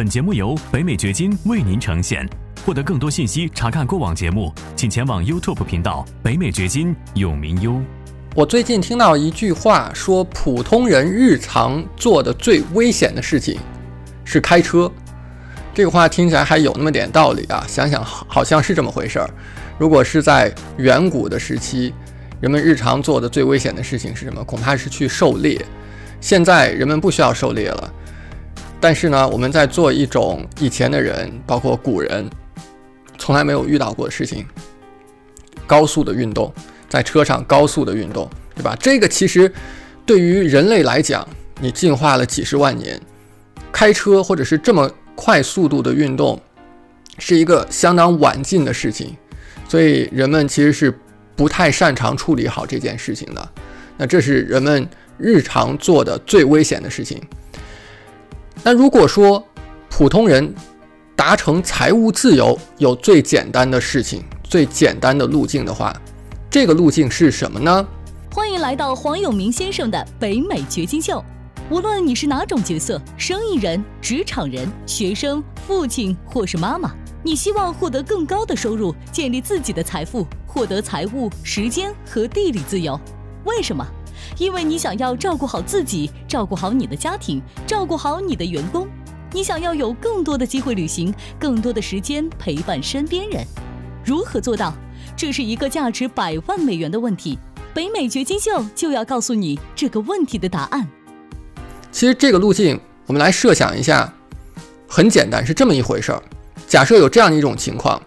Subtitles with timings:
[0.00, 2.26] 本节目由北美掘金为您呈现。
[2.64, 7.78] 获得更多信息，查看过往节目，请前往 YouTube 频道“北美掘金”永明优。
[8.34, 13.60] 我最近听到一句话，说普通人日常做的最危险的事情
[14.24, 14.90] 是开车。
[15.74, 19.28] 这个话听起来还有那么点道理啊，想想好像是这么回事儿。
[19.76, 21.92] 如果是在远古的时期，
[22.40, 24.42] 人们日常做的最危险的事情是什么？
[24.44, 25.62] 恐怕是去狩猎。
[26.22, 27.92] 现在人们不需要狩猎了，
[28.80, 32.28] 但是呢，我们在做一种以前的人，包括古人，
[33.18, 34.46] 从来没有遇到过的事情——
[35.66, 36.50] 高速的运动，
[36.88, 38.74] 在车上高速的运动，对吧？
[38.80, 39.52] 这个其实
[40.06, 41.28] 对于人类来讲，
[41.60, 42.98] 你进化了几十万年，
[43.70, 46.40] 开车或者是这么快速度的运动，
[47.18, 49.14] 是一个相当晚近的事情。
[49.68, 50.92] 所以人们其实是
[51.36, 53.48] 不太擅长处理好这件事情的。
[53.98, 57.22] 那这是人们日常做的最危险的事情。
[58.62, 59.42] 那如果说
[59.88, 60.54] 普通人
[61.16, 65.94] 达成财务自由有最简单的事情、最简单的路径的话，
[66.50, 67.86] 这个路径是什么呢？
[68.30, 71.24] 欢迎来到黄永明先生的北美掘金秀。
[71.70, 76.92] 无论你是哪种角色，生意人、职场人、学生、父亲或是妈妈。
[77.22, 82.98] 你希望获得更高的收入，建立自己的财富，获得财务、时间和地理自由。
[83.44, 83.86] 为什么？
[84.40, 88.88] 因为你想要照顾好自己，照顾好你的家庭，照顾好你的员工。
[89.32, 93.44] 你想要有更多的机会旅行，更多的时间陪伴身边人。
[94.02, 94.72] 如何做到？
[95.14, 97.38] 这是一个价值百万美元的问题。
[97.74, 100.88] 北美掘金秀就要告诉你这个问题的答案。
[101.92, 104.10] 其实这个路径，我们来设想一下，
[104.88, 106.22] 很简单，是这么一回事儿。
[106.66, 108.00] 假设有这样一种情况，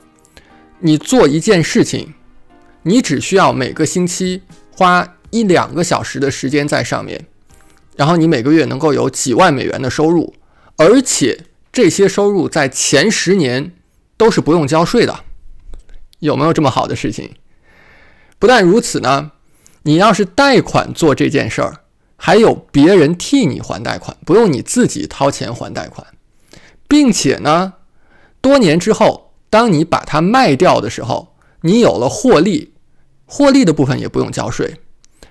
[0.80, 2.11] 你做一件事情，
[2.81, 4.42] 你只需要每个星期
[4.76, 7.26] 花一两个小时的时间在上面，
[7.95, 10.36] 然后你每个月能够有几万美元的收入，
[10.78, 13.73] 而且这些收入在前十年
[14.16, 15.22] 都是不用交税的，
[16.20, 17.31] 有没有这么好的事情？
[18.38, 19.31] 不但如此呢，
[19.82, 21.77] 你要是贷款做这件事儿，
[22.16, 26.05] 还有别人替你还贷款，不用你自己掏钱还贷款，
[26.88, 27.73] 并且呢。
[28.39, 32.73] 多年之后，当你把它卖掉的时候，你有了获利，
[33.26, 34.82] 获利的部分也不用交税，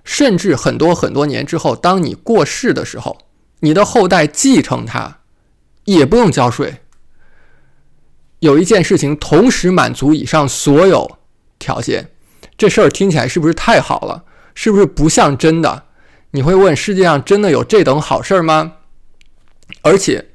[0.05, 3.19] 甚至很多很多年之后，当你过世的时候，
[3.61, 5.19] 你的后代继承它，
[5.85, 6.81] 也不用交税。
[8.41, 11.19] 有一件事情同时满足以上所有
[11.59, 12.11] 条件，
[12.59, 14.25] 这事儿听起来是不是太好了？
[14.55, 15.85] 是不是不像真的？
[16.33, 18.73] 你会问：世界上真的有这等好事儿吗？
[19.83, 20.27] 而且，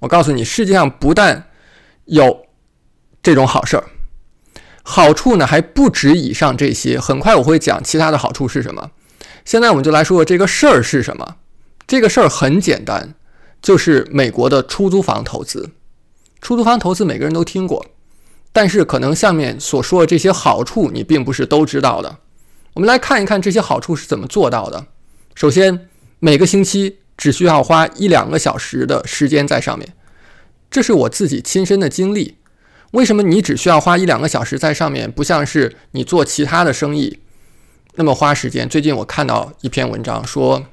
[0.00, 1.48] 我告诉你，世界上不但
[2.06, 2.46] 有
[3.22, 3.84] 这种好事儿，
[4.82, 6.98] 好处呢还不止以上这些。
[6.98, 8.90] 很快我会讲其他的好处是什么。
[9.44, 11.36] 现在我们就来说说这个事儿是什么。
[11.86, 13.14] 这个事儿很简单，
[13.60, 15.70] 就是美国的出租房投资。
[16.40, 17.86] 出租房投资每个人都听过，
[18.52, 22.18] 但是可能下面所说的这些好处你并不是都知道的。
[22.74, 24.86] 我们来看一看这些好处是怎么做到的。
[25.34, 25.88] 首先，
[26.18, 29.94] 每个星期只需要花一两个小时的时间在上面。
[30.70, 32.38] 这是我自己亲身的经历。
[32.92, 37.20] 为什么你只需要花一两个小时在上面，不像是你做其他的生意
[37.94, 38.66] 那么花时间？
[38.68, 40.64] 最近我看到一篇文章说，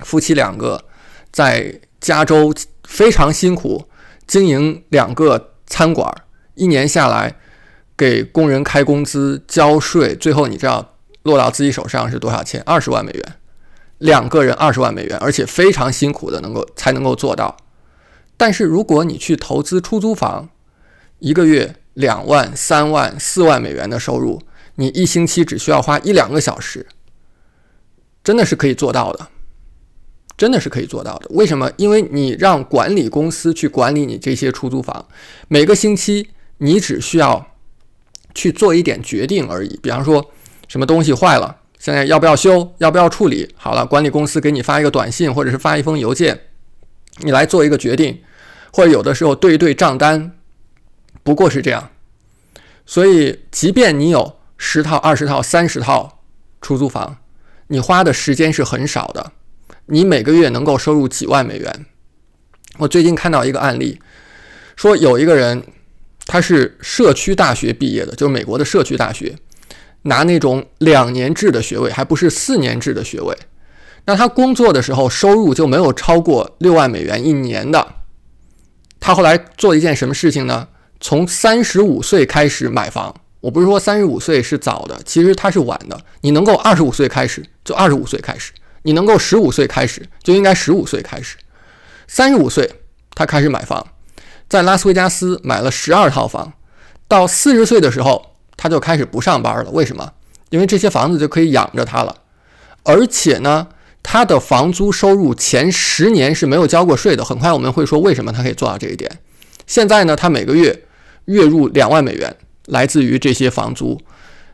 [0.00, 0.84] 夫妻两个
[1.32, 2.52] 在加州
[2.84, 3.88] 非常辛苦
[4.26, 6.14] 经营两个餐馆，
[6.54, 7.36] 一年下来
[7.96, 12.62] 给工人开工资、交税，最后你知道落到自己手上是多少钱？
[12.66, 13.34] 二十万美元，
[13.98, 17.56] 两个人二十万美元，而且非常辛苦的能够才能够做到。
[18.36, 20.50] 但是如果你去投资出租房，
[21.18, 24.42] 一个月两万、三万、四万美元的收入，
[24.76, 26.86] 你一星期只需要花一两个小时，
[28.22, 29.28] 真的是可以做到的，
[30.36, 31.26] 真的是可以做到的。
[31.30, 31.70] 为什么？
[31.76, 35.06] 因为你让管理公司去管理你这些出租房，
[35.48, 36.28] 每个星期
[36.58, 37.54] 你只需要
[38.34, 39.78] 去做一点决定而已。
[39.82, 40.30] 比方说，
[40.68, 43.54] 什么东西坏了，现在要不要修，要不要处理？
[43.56, 46.38] 好了，管理公司给你发一个短信，或者是发一封邮件。
[47.20, 48.20] 你来做一个决定，
[48.72, 50.32] 或者有的时候对一对账单，
[51.22, 51.90] 不过是这样。
[52.84, 56.22] 所以，即便你有十套、二十套、三十套
[56.60, 57.18] 出租房，
[57.68, 59.32] 你花的时间是很少的。
[59.86, 61.86] 你每个月能够收入几万美元。
[62.78, 64.00] 我最近看到一个案例，
[64.74, 65.62] 说有一个人，
[66.26, 69.36] 他是社区大学毕业的，就是美国的社区大学，
[70.02, 73.36] 拿那种两年制的学位，还不是四年制的学位。
[74.06, 77.94] 那他工作的时候收入就没有超过六万美元一年的。
[79.00, 80.68] 他后来做一件什么事情呢？
[81.00, 83.14] 从三十五岁开始买房。
[83.46, 85.96] 我不是说三十五岁是早的，其实他是晚的。
[86.22, 88.50] 你能够二十五岁开始，就二十五岁开始；
[88.82, 91.36] 你能够十五岁开始，就应该十五岁开始。
[92.08, 92.68] 三十五岁
[93.14, 93.86] 他开始买房，
[94.48, 96.54] 在拉斯维加斯买了十二套房，
[97.06, 99.70] 到四十岁的时候他就开始不上班了。
[99.70, 100.14] 为什么？
[100.50, 102.16] 因为这些房子就可以养着他了，
[102.82, 103.68] 而且呢，
[104.02, 107.24] 他的房租收入前十年是没有交过税的。
[107.24, 109.08] 很快我们会说为什么他可以做到这一点。
[109.68, 110.82] 现在呢，他每个月
[111.26, 114.00] 月入两万美元，来自于这些房租。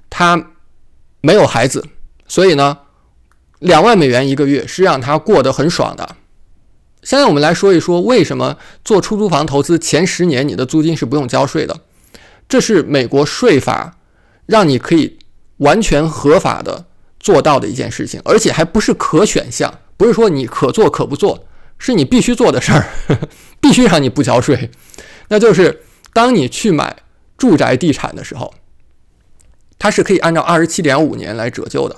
[0.08, 0.50] 他
[1.20, 1.86] 没有孩子，
[2.26, 2.78] 所以呢，
[3.58, 6.16] 两万美元一个月是让他过得很爽的。
[7.02, 11.80] 现在我们来说一说，为什么做出租房投资前十年你的租金是不用交税的？
[12.48, 13.96] 这是美国税法
[14.46, 15.18] 让你可以
[15.56, 16.84] 完全合法的
[17.18, 21.46] 做到的一件事情，而且还不是可选项，不是说你可做可不做，
[21.78, 22.86] 是你必须做的事儿，
[23.60, 24.70] 必须让你不交税。
[25.28, 25.82] 那就是
[26.12, 26.94] 当你去买
[27.42, 28.54] 住宅地产的时候，
[29.76, 31.96] 它是可以按照二十七点五年来折旧的。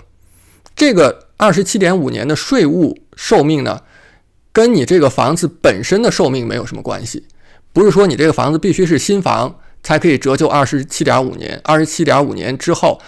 [0.74, 3.82] 这个二十七点五年的税务寿命呢，
[4.54, 7.26] 跟你这个房子本身的寿命没有什么关系，
[7.74, 12.98] 不是说你这个房子必须是新房才可以折旧二十七点五年，二十七点五年之后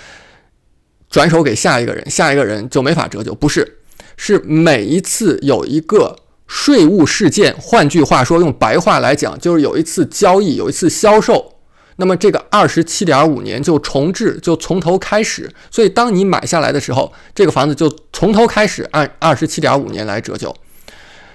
[1.08, 3.78] 转手给下一个人，下一个人就没法折旧，不是，
[4.18, 6.16] 是每一次有一个。
[6.48, 11.55] 税务事件，换句话说，用白话来讲，就是有一次交易，有一次销售，
[11.96, 15.50] 那么这个二十七点五年就重置，就从头开始。
[15.70, 20.54] 所以，当你买下来的时候，这个房子就从头开始按二十七点五年来折旧。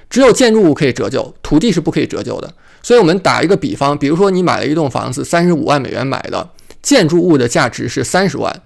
[0.10, 2.54] 只有建筑物可以折旧，土地是不可以折旧的。
[2.84, 6.50] 所以我们打一个比方，比如说你买了一栋房子，三十五万美元买的，
[6.82, 8.62] 建筑物的价值是三十万，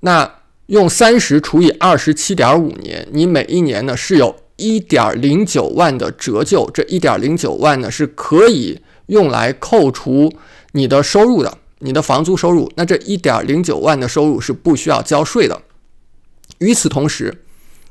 [0.00, 0.30] 那
[0.66, 4.36] 用三十除以二十七点五年，你每一年呢是有。
[4.62, 8.78] 一点零九万的折旧，这一点零九万呢是可以
[9.10, 10.32] 用来扣除
[10.72, 12.70] 你的收入的，你的房租收入。
[12.76, 15.60] 那这一点零九万的收入是不需要交税的。
[16.58, 17.42] 与此同时，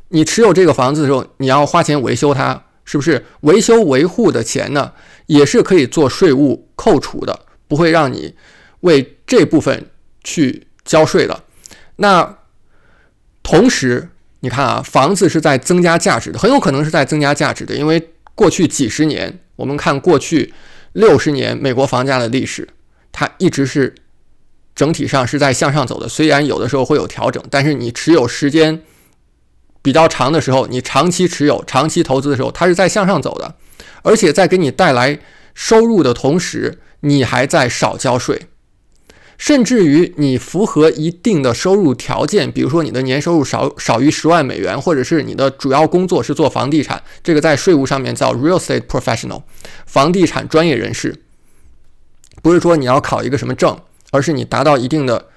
[0.10, 3.26] 你持有这个房子的时候，你要花钱维修它，是不是？
[3.42, 4.94] 维修维护的钱呢，
[5.26, 8.34] 也是可以做税务扣除的，不会让你
[8.82, 9.88] 为这部分
[10.24, 11.44] 去交税的。
[11.98, 12.38] 那
[13.44, 20.54] 同时，你看啊，房子是在增加价值的，很有可能是在增加价值的，因为过去几十年，我们看过去
[20.94, 22.68] 六十年美国房价的历史，
[23.12, 23.96] 它一直是
[24.76, 26.08] 整体上是在向上走的。
[26.08, 28.82] 虽然有的时候会有调整，但是你持有时间
[29.82, 33.56] 比较长的时候，你长期持有、长期投资的时候，它是在向上走的，
[34.04, 35.20] 而且在给你带来
[35.54, 38.48] 收入的同时，你还在少交税。
[39.40, 49.42] 甚至于你符合一定的收入条件，比如说你的年收入少少于十万美元，或者是你的主要工作是做房地产，这个在税务上面叫 real estate professional，
[49.86, 51.16] 房地产专业人士。
[52.42, 53.80] 不是说你要考一个什么证，
[54.12, 55.28] 而是你达到一定的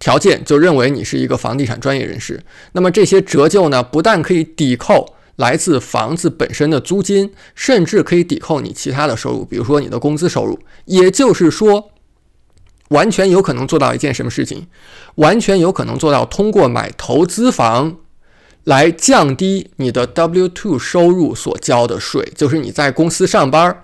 [0.00, 2.42] 条件，就认为你是一个房地产专业人士。
[2.72, 10.58] 那么这些折旧呢，不但可以抵扣来自房子本身的租金，甚至可以抵扣你其他的收入，比如说你的工资收入。
[10.86, 11.91] 也就是说。
[12.92, 14.66] 完全有可能做到一件什么事情？
[15.16, 17.96] 完全有可能做到通过买投资房
[18.64, 23.82] 来降低你的 W2 收入所交的税，就是你在公司上班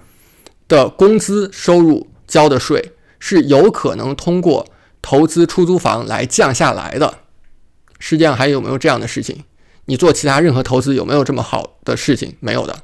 [0.69, 4.67] 的工资收入交的税是有可能通过
[5.03, 7.19] 投资出租房来降下来的。
[7.99, 9.45] 世界上还有没有这样的事情？
[9.87, 12.37] 你做其他任何投资有没有这么好的事情？
[12.41, 12.79] 没有的。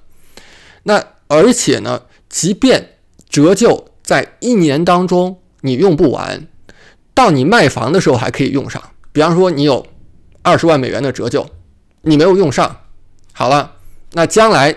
[0.85, 2.97] 那而且呢，即便
[3.29, 5.41] 折旧在一年当中。
[5.65, 6.47] 你用不完，
[7.15, 8.83] 到你卖房的时候还可以用上。
[9.13, 9.87] 比方说，你有
[10.43, 11.49] 二十万美元的折旧，
[12.03, 12.83] 你没有用上，
[13.33, 13.77] 好了，
[14.13, 14.77] 那将来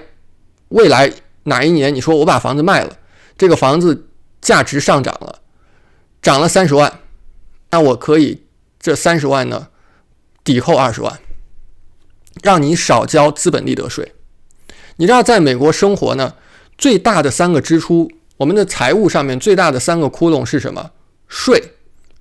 [0.70, 1.12] 未来
[1.44, 2.96] 哪一年，你说我把房子卖了，
[3.38, 4.08] 这个房子
[4.39, 5.39] 价值上涨了，
[6.22, 7.01] 涨了三十万，
[7.72, 8.44] 那我可以
[8.79, 9.67] 这三十万呢
[10.46, 11.20] 抵扣二十万，
[12.41, 14.13] 让你少交资本利得税。
[14.96, 16.36] 你知道，在美国生活呢，
[16.77, 18.10] 最大的三个支出。
[18.38, 20.91] 我们的财务上面最大的三个窟窿是什么？
[21.27, 21.74] 税、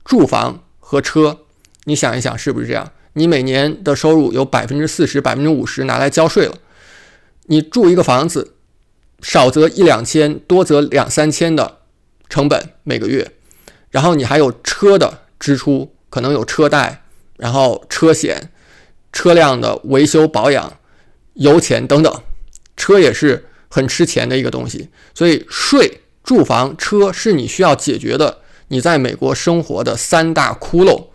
[0.04, 1.40] 住房和车。
[1.84, 2.90] 你想一想，是不是这样？
[3.12, 6.54] 你每年的收入有百分之四十、百分之五十拿来交税了。
[7.44, 8.54] 你住一个房子，
[9.20, 11.80] 少则一两千，多则两三千的
[12.28, 13.32] 成本每个月。
[13.90, 17.04] 然后你还有车的支出，可能有车贷，
[17.36, 18.50] 然后车险、
[19.12, 20.78] 车辆的维修保养、
[21.34, 22.22] 油钱等等。
[22.76, 26.00] 车也是很吃钱的一个东西，所以税。
[26.26, 31.06] 住房、车是你需要解决的，你在美国生活的三大窟窿，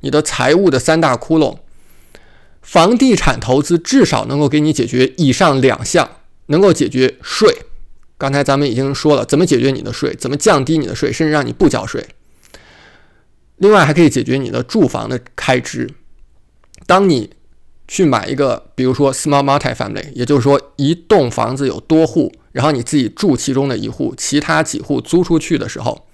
[0.00, 1.58] 你的财务的三大窟窿。
[2.60, 6.10] 房地产投资至少能够给你解决以上两项，
[6.46, 7.62] 能够解决税。
[8.18, 12.04] 刚才咱们已经说了，怎么解决你的税，怎么降低你的税，甚至让你不交税。
[13.58, 15.88] 另外还可以解决你的住房的开支。
[16.86, 17.30] 当你
[17.88, 26.06] 去买一个，比如说 small multi-family，也就是说一栋房子有多户，然后你自己住其中的一户，其他几户租出去的时候，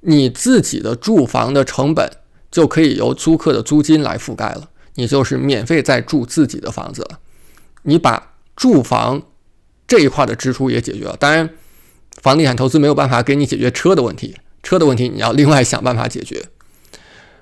[0.00, 2.10] 你自己的住房的成本
[2.50, 7.18] 就可以由租客的租金来覆盖了，你就是免费在住自己的房子了。
[7.82, 9.22] 你把住房
[9.88, 11.16] 这一块的支出也解决了。
[11.18, 11.50] 当然，
[12.20, 16.44] 房地产投资没有办法给你解决车的问题，车的问题你要另外想办法解决。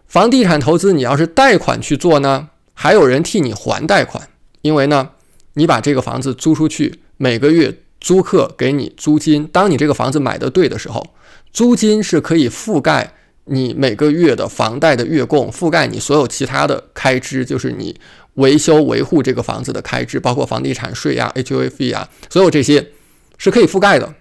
[0.07, 2.49] 房地产投资你要是贷款去做呢？
[2.83, 4.27] 还有人替你还贷款，
[4.63, 5.11] 因为呢，
[5.53, 9.47] 你把这个房子租出去，每个月租客给你租金。
[9.49, 11.07] 当你这个房子买的对的时候，
[11.53, 13.13] 租金是可以覆盖
[13.45, 18.01] 你每个月的房贷的月供，覆盖你所有其他的开支，就是你
[18.37, 22.93] 维修维护这个房子的开支，包括房地产税呀、HOA 费啊，所有这些
[23.37, 24.15] 是可以覆盖的。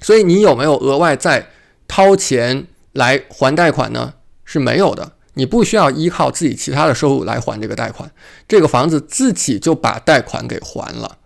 [0.00, 1.50] 所以你有没有额外再
[1.88, 4.14] 掏钱来还贷款呢？
[4.44, 5.10] 是没有的。
[5.34, 8.10] 你不需要依靠自己其他的收入来还这个贷款，
[8.46, 11.18] 这个房子自己就把贷款给还了。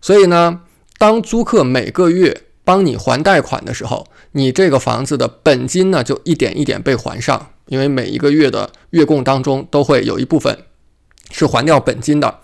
[0.00, 0.60] 所以呢，
[0.98, 10.58] 当租客每个月帮你还贷款的时候，你这个房子的本金呢就一点一点被还上，因为每一个月的月供当中都会有一部分
[11.30, 12.40] 是还掉本金的，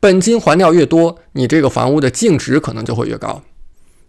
[0.00, 3.42] 本金还掉越多，你这个房屋的净值可能就会越高。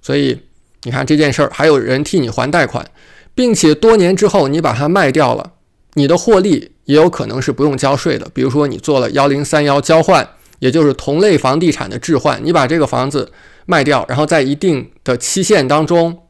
[0.02, 0.40] 所以
[0.84, 2.90] 你看这件事儿，还有人替你还贷款，
[3.34, 5.52] 并且多年之后你把它卖掉了。
[5.96, 13.32] 你的获利也有可能是不用交税的，比如说你做了幺零三幺交换，也就是同类房地产的置换，你把这个房子
[13.66, 16.24] 卖掉，然后在一定的期限当中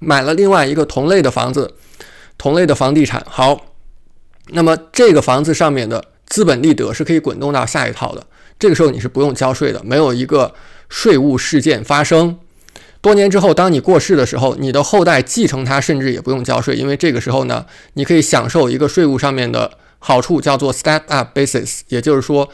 [0.00, 1.74] 买了另外一个同类的房子，
[2.36, 3.24] 同类的房地产。
[3.28, 3.74] 好，
[4.48, 8.26] 那么这个房子上面的资本利得是可以滚动到下一套的，
[8.58, 10.52] 这个时候你是不用交税的，没有一个
[10.88, 12.38] 税务事件发生。
[13.04, 22.48] 多年之后，当你过世的时候，你的后代继承它，甚至也不用交税，因为这个时候呢，你可以享受一个税务上面的好处，叫做 step up basis，也就是说，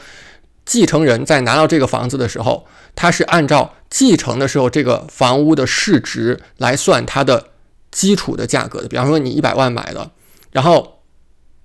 [0.65, 7.51] 继承人在拿到这个房子的时候，他是按照继承的时候这个房屋的市值来算它的
[7.89, 8.89] 基础的价格的。
[8.89, 10.11] 比方说，你一百万买的，
[10.51, 10.99] 然后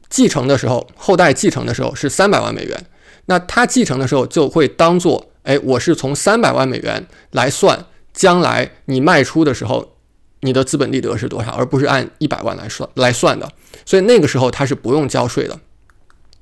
[0.09, 2.87] 继承的时候，后代继承的时候是三百万美元，
[3.25, 7.85] 那他继承的时候就会当做，哎，我是从三百万美元来算。
[8.17, 9.93] 将来你卖出的时候，
[10.41, 13.49] 你的资本利得是多少，而不是按一百万来算来算的，
[13.85, 15.61] 所以那个时候它是不用交税的。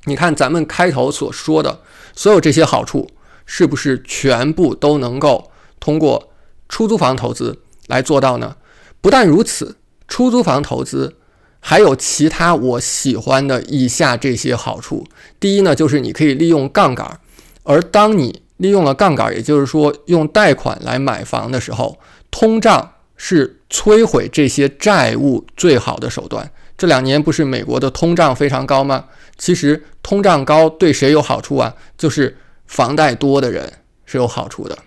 [0.05, 1.81] 你看咱们开头所说的
[2.15, 3.11] 所有这些好处，
[3.45, 5.51] 是不是全部都能够
[5.81, 6.31] 通过
[6.69, 8.57] 出租房投资来做到呢？
[9.01, 9.77] 不但如此，
[10.07, 11.17] 出租房投资
[11.59, 15.07] 还有其他我喜欢的以下这些好处。
[15.41, 17.21] 第一呢，就是你可以利用杠杆，
[17.65, 21.99] 而当你利用了杠杆，也就是说用贷款来买房的时候，
[22.31, 26.51] 通胀是摧毁这些债务最好的手段。
[26.79, 29.05] 这两年不是美国的通胀非常高吗？
[29.37, 31.75] 其实通胀高对谁有好处啊？
[31.99, 33.71] 就是房贷多的人
[34.07, 34.79] 是有好处的，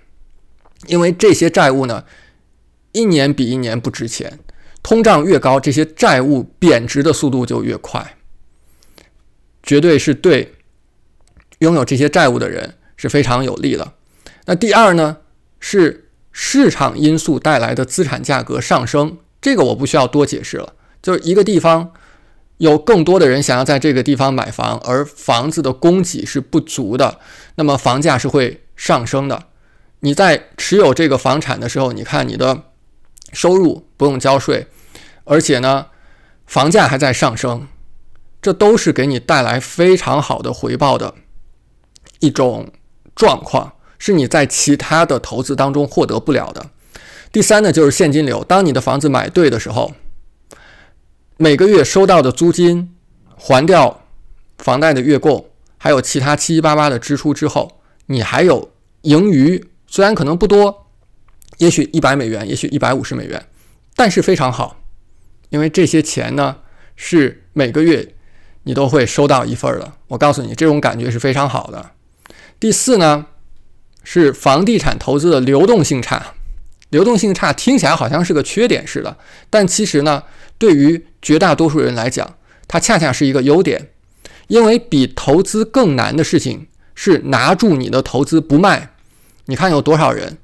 [0.88, 2.04] 因为这些债务呢，
[2.94, 4.40] 一年比一年不值钱，
[4.82, 8.18] 通胀越高，这些债务贬值的速度就越快，
[9.62, 10.56] 绝对是对
[11.60, 12.74] 拥有这些债务的人。
[12.98, 13.94] 是非常有利的。
[14.46, 15.18] 那第二呢，
[15.60, 20.74] 是市场因素带来的资产价格上升，这个我不需要多解释了。
[21.02, 21.94] 就是一个地方
[22.58, 27.20] 有更多的人想要在这个地方买房，而房子的供给是不足的，
[27.56, 29.44] 那么房价是会上升的。
[30.02, 32.64] 你在持有这个房产的时候，你看你的
[33.34, 34.68] 收入不用交税，
[35.24, 35.88] 而且呢，
[36.46, 37.68] 房价还在上升，
[38.42, 41.14] 这都是给你带来非常好的回报的
[42.20, 42.72] 一种。
[43.18, 46.68] 状况是你在其他的投资当中获得不了的。
[47.32, 48.44] 第三呢，就是现金流。
[48.46, 49.94] 当你的房子买对的时候，
[51.36, 52.96] 每个月收到的租金
[53.36, 54.04] 还掉
[54.60, 58.72] 房贷的月供，还有其他七七八八的支出之后，你还有
[59.02, 59.68] 盈余。
[59.88, 60.88] 虽然可能不多，
[61.58, 63.46] 也许一百美元，也许一百五十美元，
[63.96, 64.82] 但是非常好，
[65.50, 66.58] 因为这些钱呢
[66.96, 68.16] 是每个月
[68.64, 69.94] 你都会收到一份的。
[70.08, 71.92] 我告诉你，这种感觉是非常好的。
[72.60, 73.28] 第四呢，
[74.04, 76.34] 是房地产投资的流动性差。
[76.90, 79.18] 流动性差听起来好像是个缺点似的，
[79.50, 80.24] 但其实呢，
[80.58, 82.36] 对于绝大多数人来讲，
[82.68, 83.90] 它恰恰是一个优点。
[84.48, 88.92] 因为比投资更难的事情是拿住你的投资不卖。
[89.46, 90.38] 你看有多少人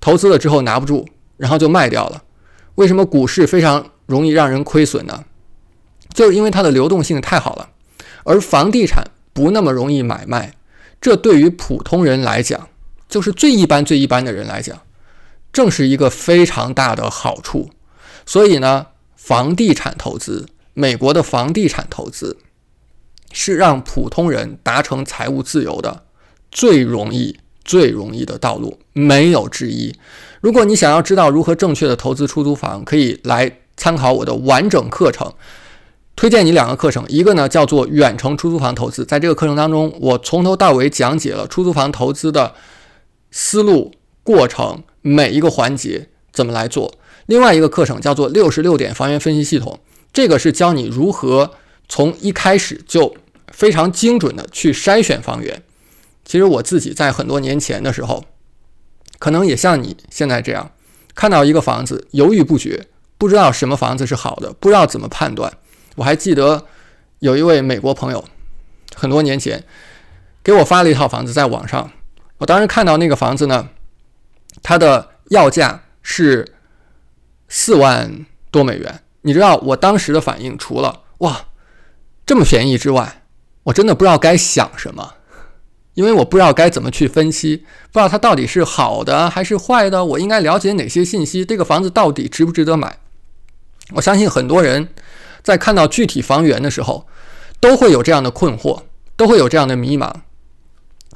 [0.00, 2.22] 投资了之后拿不住，然后就卖掉了？
[2.76, 5.24] 为什么股市非常容易让人亏损呢？
[6.14, 7.68] 就是因为它的流动性太好了，
[8.24, 10.54] 而房地产不那么容易买卖。
[11.00, 12.68] 这对于普通人来讲，
[13.08, 14.78] 就是最一般、最一般的人来讲，
[15.52, 17.70] 正是一个非常大的好处。
[18.26, 22.36] 所以呢，房地产投资，美国的房地产投资，
[23.32, 26.04] 是让普通人达成财务自由的
[26.52, 29.94] 最容易、最容易的道路，没有之一。
[30.40, 35.32] 如果你想要知道如何正确的投资出租房，可以来参考我的完整课程。
[36.20, 42.54] 推荐你两个课程，一个呢叫做远程出租房投资，在这个课程当中，我从头到尾讲解了出租房投资的
[43.30, 46.92] 思路、过程，每一个环节怎么来做。
[47.24, 49.80] 另外一个课程叫做六十六点房源分析系统，
[50.12, 51.52] 这个是教你如何
[51.88, 53.16] 从一开始就
[53.50, 55.62] 非常精准的去筛选房源。
[56.26, 58.26] 其实我自己在很多年前的时候，
[59.18, 60.72] 可能也像你现在这样，
[61.14, 65.50] 看到一个房子犹豫不决，不知道什么房子是好的，不知道怎么判断。
[65.96, 66.66] 我还记得
[67.18, 68.24] 有一位美国朋友，
[68.94, 69.64] 很多年前
[70.42, 71.90] 给我发了一套房子在网上。
[72.38, 73.68] 我当时看到那个房子呢，
[74.62, 76.54] 它的要价是
[77.48, 79.02] 四万多美元。
[79.22, 81.46] 你知道我当时的反应，除了哇
[82.24, 83.22] 这么便宜之外，
[83.64, 85.14] 我真的不知道该想什么，
[85.92, 87.58] 因为我不知道该怎么去分析，
[87.92, 91.44] 不知道它到底是好的还是坏的，我应该了解哪些信息？
[91.44, 92.98] 这个房子到底值不值得买？
[93.92, 94.88] 我相信很多人。
[95.42, 97.06] 在看到具体房源的时候，
[97.60, 98.82] 都会有这样的困惑，
[99.16, 100.12] 都会有这样的迷茫。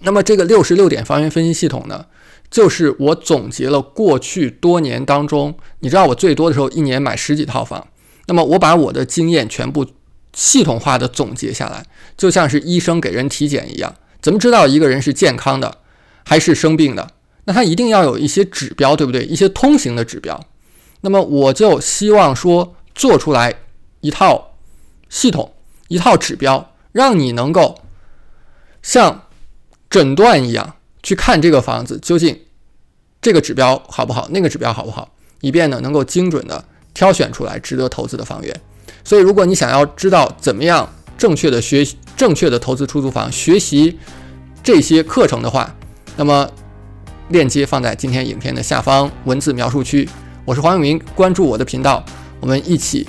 [0.01, 2.07] 那么这个六十六点房源分析系统呢，
[2.51, 7.87] 就是我总结了过去多年当中，你知道我最多的时候一年买十几套房，
[8.27, 9.87] 那么我把我的经验全部
[10.35, 15.79] 系统化的总结下来，就像是医生给人体检一样，怎么知道一个人是健康的
[16.25, 17.09] 还是生病的？
[17.45, 19.25] 那他一定要有一些指标，对不对？
[19.25, 20.39] 一些通行的指标。
[21.03, 23.55] 那么我就希望说做出来。
[24.05, 24.53] 一套
[25.09, 25.55] 系统，
[25.89, 27.81] 一套指标，让你能够
[28.83, 29.23] 像
[29.89, 32.39] 诊断一样去看这个房子究竟
[33.23, 38.61] 这个指标好不好，那个指标好不好，以便呢能够精准的挑选出来值得投资的房源。
[39.03, 43.99] 所以，如果你想要知道怎么样正确的学习、正确的投资出租房，学习
[44.63, 45.75] 这些课程的话，
[46.19, 46.47] 那么
[47.31, 50.07] 链接放在今天影片的下方文字描述区。
[50.45, 52.05] 我是黄永明，关注我的频道，
[52.41, 53.09] 我们一起。